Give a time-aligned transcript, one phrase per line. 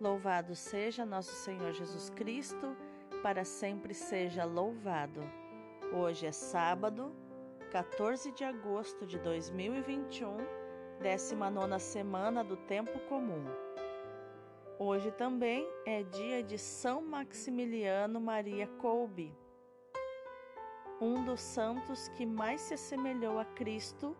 [0.00, 2.74] Louvado seja nosso Senhor Jesus Cristo,
[3.22, 5.20] para sempre seja louvado.
[5.92, 7.14] Hoje é sábado,
[7.70, 10.38] 14 de agosto de 2021,
[11.02, 13.44] 19 semana do Tempo Comum.
[14.78, 19.36] Hoje também é dia de São Maximiliano Maria Kolbe,
[20.98, 24.16] um dos santos que mais se assemelhou a Cristo,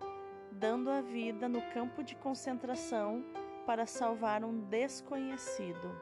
[0.53, 3.25] dando a vida no campo de concentração
[3.71, 5.97] para salvar um desconhecido.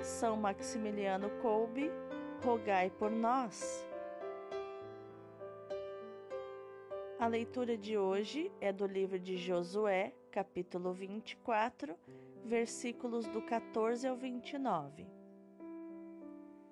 [0.00, 1.90] São Maximiliano Kolbe,
[2.42, 3.86] rogai por nós.
[7.18, 11.94] A leitura de hoje é do livro de Josué, capítulo 24,
[12.42, 15.06] versículos do 14 ao 29.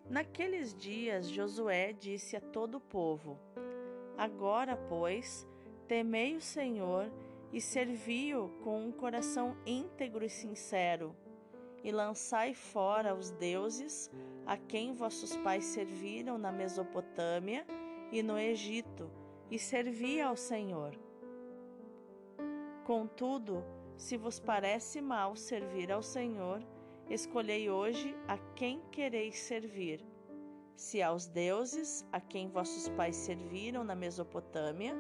[0.09, 3.39] Naqueles dias, Josué disse a todo o povo:
[4.17, 5.47] Agora, pois,
[5.87, 7.13] temei o Senhor
[7.53, 11.15] e servi-o com um coração íntegro e sincero,
[11.85, 14.11] e lançai fora os deuses
[14.47, 17.67] a quem vossos pais serviram na Mesopotâmia
[18.11, 19.11] e no Egito,
[19.51, 20.99] e servi ao Senhor.
[22.85, 23.65] Contudo,
[23.97, 26.65] se vos parece mal servir ao Senhor,
[27.09, 30.05] escolhei hoje a quem quereis servir.
[30.75, 34.97] Se aos deuses a quem vossos pais serviram na Mesopotâmia,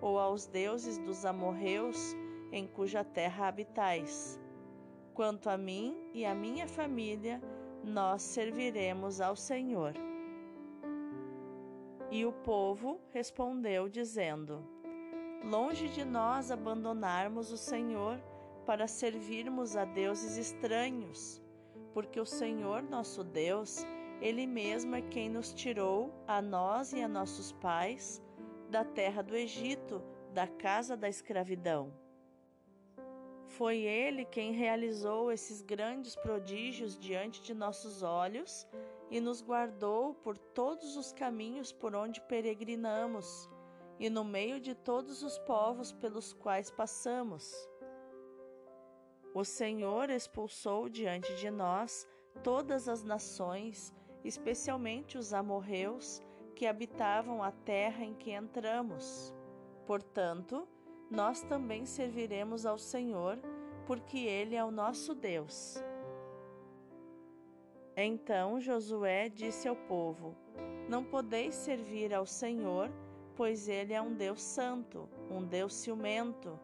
[0.00, 2.14] ou aos deuses dos amorreus
[2.52, 4.40] em cuja terra habitais.
[5.14, 7.40] Quanto a mim e a minha família,
[7.84, 9.94] nós serviremos ao Senhor.
[12.10, 14.64] E o povo respondeu, dizendo:
[15.44, 18.20] Longe de nós abandonarmos o Senhor
[18.66, 21.42] para servirmos a deuses estranhos,
[21.94, 23.84] porque o Senhor nosso Deus,
[24.20, 28.22] Ele mesmo é quem nos tirou, a nós e a nossos pais,
[28.70, 30.00] da terra do Egito,
[30.32, 31.92] da casa da escravidão.
[33.48, 38.66] Foi ele quem realizou esses grandes prodígios diante de nossos olhos
[39.10, 43.50] e nos guardou por todos os caminhos por onde peregrinamos
[43.98, 47.52] e no meio de todos os povos pelos quais passamos.
[49.34, 52.06] O Senhor expulsou diante de nós
[52.42, 53.92] todas as nações,
[54.24, 56.22] especialmente os amorreus,
[56.60, 59.34] que habitavam a terra em que entramos.
[59.86, 60.68] Portanto,
[61.10, 63.38] nós também serviremos ao Senhor,
[63.86, 65.82] porque Ele é o nosso Deus.
[67.96, 70.36] Então Josué disse ao povo:
[70.86, 72.90] Não podeis servir ao Senhor,
[73.34, 76.60] pois Ele é um Deus santo, um Deus ciumento,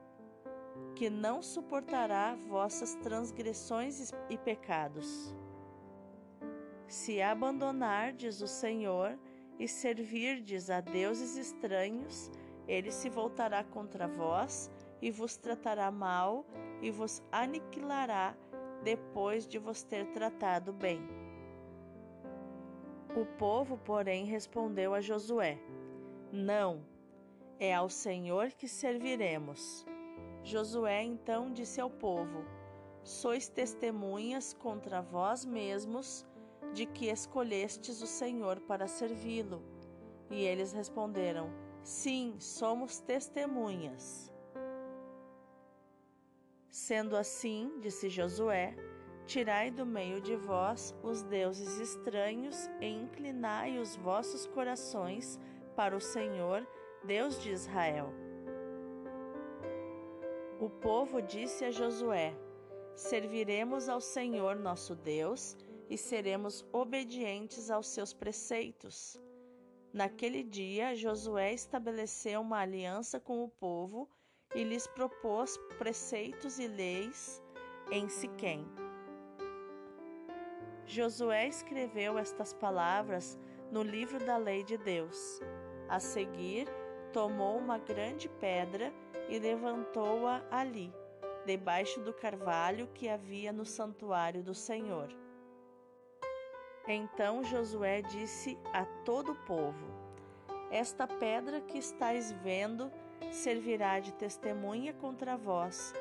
[0.94, 5.34] que não suportará vossas transgressões e pecados.
[6.86, 9.18] Se abandonardes o Senhor,
[9.58, 12.30] e servirdes a deuses estranhos,
[12.68, 16.44] ele se voltará contra vós e vos tratará mal
[16.82, 18.36] e vos aniquilará
[18.82, 21.00] depois de vos ter tratado bem.
[23.16, 25.58] O povo, porém, respondeu a Josué:
[26.30, 26.84] Não,
[27.58, 29.86] é ao Senhor que serviremos.
[30.42, 32.44] Josué então disse ao povo:
[33.02, 36.26] Sois testemunhas contra vós mesmos
[36.76, 39.62] de que escolhestes o Senhor para servi-lo.
[40.30, 41.50] E eles responderam:
[41.82, 44.30] Sim, somos testemunhas.
[46.68, 48.76] Sendo assim, disse Josué,
[49.24, 55.40] tirai do meio de vós os deuses estranhos e inclinai os vossos corações
[55.74, 56.66] para o Senhor,
[57.02, 58.12] Deus de Israel.
[60.60, 62.34] O povo disse a Josué:
[62.94, 65.56] Serviremos ao Senhor nosso Deus
[65.88, 69.20] e seremos obedientes aos seus preceitos.
[69.92, 74.08] Naquele dia, Josué estabeleceu uma aliança com o povo
[74.54, 77.42] e lhes propôs preceitos e leis
[77.90, 78.66] em Siquém.
[80.84, 83.38] Josué escreveu estas palavras
[83.72, 85.40] no livro da lei de Deus.
[85.88, 86.68] A seguir,
[87.12, 88.92] tomou uma grande pedra
[89.28, 90.92] e levantou-a ali,
[91.44, 95.25] debaixo do carvalho que havia no santuário do Senhor.
[96.88, 99.86] Então Josué disse a todo o povo:
[100.70, 102.90] Esta pedra que estáis vendo
[103.32, 105.92] servirá de testemunha contra vós,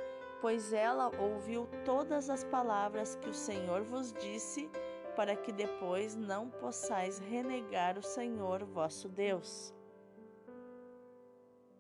[0.42, 4.70] pois ela ouviu todas as palavras que o Senhor vos disse,
[5.16, 9.74] para que depois não possais renegar o Senhor vosso Deus.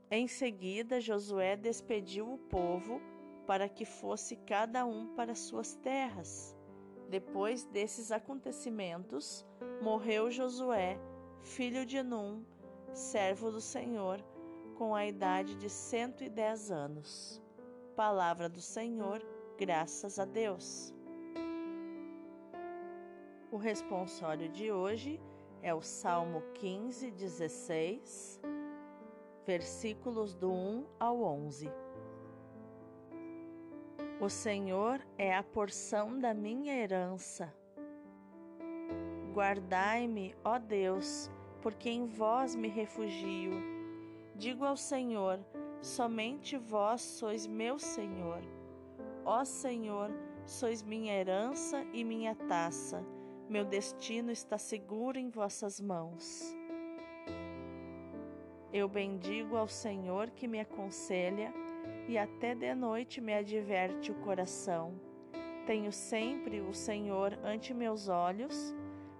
[0.09, 3.01] Em seguida, Josué despediu o povo
[3.45, 6.54] para que fosse cada um para suas terras.
[7.09, 9.45] Depois desses acontecimentos,
[9.81, 10.99] morreu Josué,
[11.41, 12.43] filho de Num,
[12.91, 14.23] servo do Senhor,
[14.77, 17.41] com a idade de cento e dez anos.
[17.95, 19.21] Palavra do Senhor,
[19.57, 20.93] graças a Deus.
[23.51, 25.21] O responsório de hoje
[25.61, 28.41] é o Salmo 15, 16,
[29.45, 31.71] versículos do 1 ao 11.
[34.21, 37.53] O Senhor é a porção da minha herança.
[39.33, 41.29] Guardai-me, ó Deus,
[41.61, 43.51] porque em vós me refugio.
[44.33, 45.37] Digo ao Senhor:
[45.81, 48.41] somente vós sois meu Senhor.
[49.25, 50.09] Ó Senhor,
[50.45, 53.05] sois minha herança e minha taça.
[53.49, 56.55] Meu destino está seguro em vossas mãos.
[58.71, 61.53] Eu bendigo ao Senhor que me aconselha
[62.07, 64.99] e até de noite me adverte o coração.
[65.65, 68.75] Tenho sempre o Senhor ante meus olhos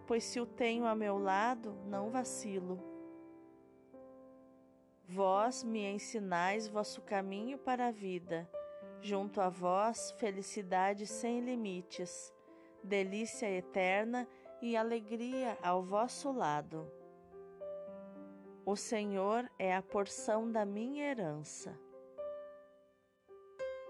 [0.05, 2.79] pois se o tenho a meu lado, não vacilo.
[5.07, 8.49] Vós me ensinais vosso caminho para a vida,
[9.01, 12.33] junto a vós, felicidade sem limites,
[12.83, 14.27] delícia eterna
[14.61, 16.91] e alegria ao vosso lado.
[18.65, 21.79] O Senhor é a porção da minha herança.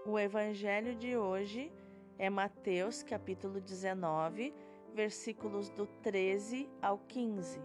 [0.08, 1.72] O evangelho de hoje
[2.16, 4.54] é Mateus capítulo 19,
[4.94, 7.60] versículos do 13 ao 15.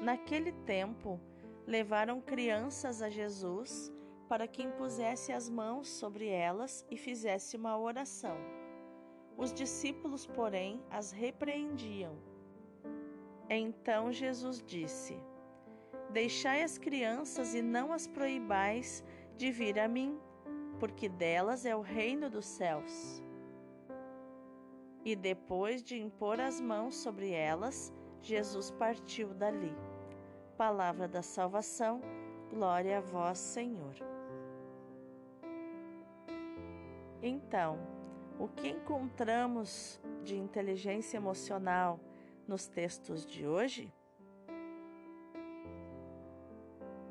[0.00, 1.20] Naquele tempo,
[1.64, 3.92] levaram crianças a Jesus
[4.28, 8.36] para que impusesse as mãos sobre elas e fizesse uma oração.
[9.36, 12.18] Os discípulos, porém, as repreendiam.
[13.48, 15.16] Então Jesus disse:
[16.10, 19.04] Deixai as crianças e não as proibais
[19.36, 20.20] de vir a mim,
[20.78, 23.22] porque delas é o reino dos céus.
[25.04, 29.74] E depois de impor as mãos sobre elas, Jesus partiu dali.
[30.56, 32.00] Palavra da salvação,
[32.50, 33.94] glória a vós, Senhor.
[37.20, 37.78] Então,
[38.38, 42.00] o que encontramos de inteligência emocional
[42.46, 43.92] nos textos de hoje?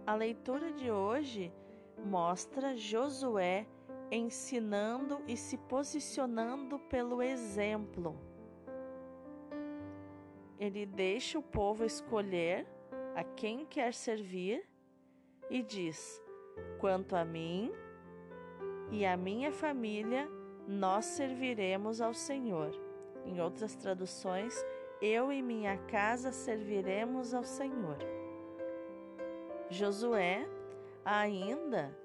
[0.05, 1.53] A leitura de hoje
[2.05, 3.67] mostra Josué
[4.11, 8.19] ensinando e se posicionando pelo exemplo.
[10.59, 12.67] Ele deixa o povo escolher
[13.15, 14.67] a quem quer servir
[15.49, 16.21] e diz:
[16.79, 17.71] Quanto a mim
[18.91, 20.29] e a minha família,
[20.67, 22.71] nós serviremos ao Senhor.
[23.25, 24.53] Em outras traduções,
[25.01, 27.97] eu e minha casa serviremos ao Senhor.
[29.69, 30.47] Josué
[31.05, 31.95] ainda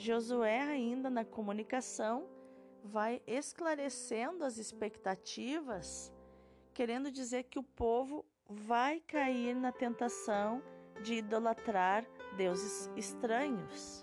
[0.00, 2.24] Josué, ainda na comunicação,
[2.84, 6.12] vai esclarecendo as expectativas,
[6.72, 10.62] querendo dizer que o povo vai cair na tentação
[11.02, 14.00] de idolatrar deuses estranhos.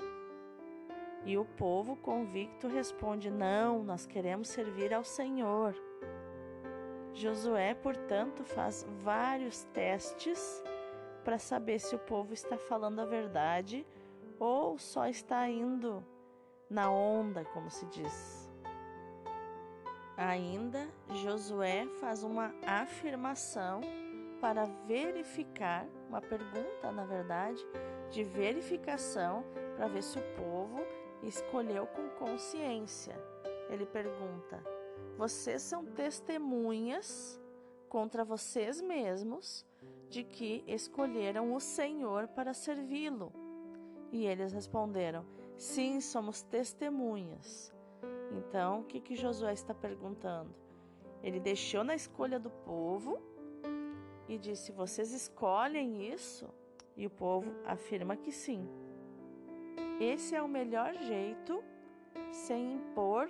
[1.24, 5.74] E o povo convicto responde: Não, nós queremos servir ao Senhor.
[7.14, 10.62] Josué, portanto, faz vários testes
[11.26, 13.86] para saber se o povo está falando a verdade
[14.40, 16.06] ou só está indo
[16.70, 18.48] na onda, como se diz.
[20.16, 23.82] Ainda, Josué faz uma afirmação
[24.40, 27.66] para verificar, uma pergunta, na verdade,
[28.12, 29.44] de verificação
[29.76, 30.86] para ver se o povo
[31.24, 33.16] escolheu com consciência.
[33.70, 34.64] Ele pergunta:
[35.18, 37.42] Vocês são testemunhas
[37.90, 39.66] contra vocês mesmos
[40.16, 43.34] de que escolheram o Senhor para servi-lo.
[44.14, 45.26] E eles responderam:
[45.58, 47.74] Sim, somos testemunhas.
[48.32, 50.56] Então, o que, que Josué está perguntando?
[51.22, 53.22] Ele deixou na escolha do povo
[54.30, 56.48] e disse: Vocês escolhem isso?
[56.96, 58.66] E o povo afirma que sim.
[60.00, 61.62] Esse é o melhor jeito,
[62.32, 63.30] sem impor,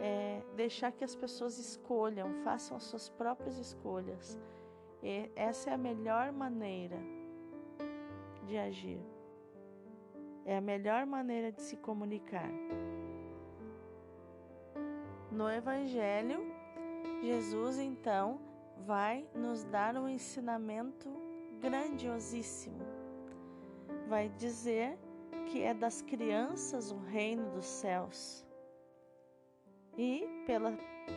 [0.00, 4.36] é, deixar que as pessoas escolham, façam as suas próprias escolhas.
[5.04, 6.96] E essa é a melhor maneira
[8.46, 9.00] de agir.
[10.46, 12.48] É a melhor maneira de se comunicar.
[15.30, 16.40] No Evangelho,
[17.22, 18.40] Jesus então
[18.86, 21.08] vai nos dar um ensinamento
[21.60, 22.80] grandiosíssimo.
[24.08, 24.98] Vai dizer
[25.46, 28.42] que é das crianças o reino dos céus.
[29.98, 30.72] E pela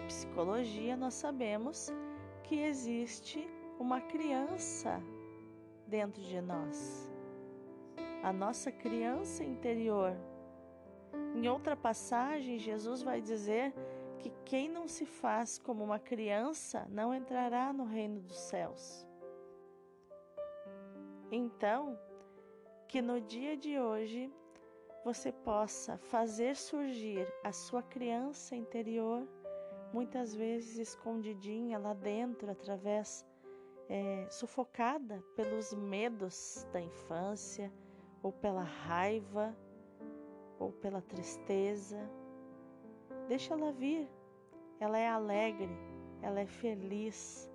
[0.08, 1.90] psicologia nós sabemos
[2.44, 3.48] que existe
[3.80, 5.02] uma criança
[5.88, 7.08] dentro de nós
[8.24, 10.14] a nossa criança interior.
[11.36, 13.74] Em outra passagem, Jesus vai dizer
[14.20, 19.08] que quem não se faz como uma criança não entrará no reino dos céus.
[21.32, 21.98] Então,
[22.88, 24.32] que no dia de hoje
[25.04, 29.28] você possa fazer surgir a sua criança interior,
[29.94, 33.26] muitas vezes escondidinha lá dentro, através,
[33.90, 37.72] é, sufocada pelos medos da infância,
[38.22, 39.56] ou pela raiva,
[40.60, 41.98] ou pela tristeza.
[43.28, 44.10] Deixa ela vir,
[44.80, 45.70] ela é alegre,
[46.22, 47.50] ela é feliz,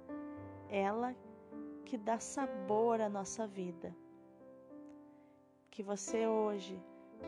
[0.68, 1.14] ela
[1.84, 3.94] que dá sabor à nossa vida.
[5.70, 6.80] Que você hoje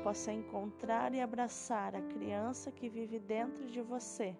[0.03, 4.37] possa encontrar e abraçar a criança que vive dentro de você,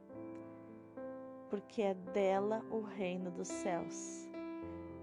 [1.49, 4.24] porque é dela o reino dos céus.